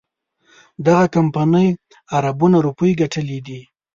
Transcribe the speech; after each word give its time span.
دغه 0.85 1.05
کمپنۍ 1.15 1.67
اربونه 2.17 2.57
روپۍ 2.65 2.91
ګټلي 3.01 3.39
دي. 3.47 3.61